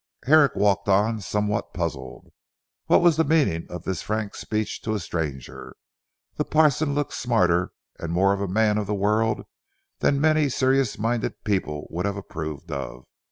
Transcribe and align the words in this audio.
Herrick 0.25 0.55
walked 0.55 0.89
on 0.89 1.21
somewhat 1.21 1.75
puzzled. 1.75 2.29
What 2.87 3.03
was 3.03 3.17
the 3.17 3.23
meaning 3.23 3.67
of 3.69 3.83
this 3.83 4.01
frank 4.01 4.33
speech, 4.33 4.81
to 4.81 4.95
a 4.95 4.99
stranger. 4.99 5.75
The 6.37 6.43
parson 6.43 6.95
looked 6.95 7.13
smarter 7.13 7.71
and 7.99 8.11
more 8.11 8.33
of 8.33 8.41
a 8.41 8.47
man 8.47 8.79
of 8.79 8.87
the 8.87 8.95
world 8.95 9.45
than 9.99 10.19
many 10.19 10.49
serious 10.49 10.97
minded 10.97 11.43
people 11.43 11.85
would 11.91 12.07
have 12.07 12.17
approved 12.17 12.71
of. 12.71 13.05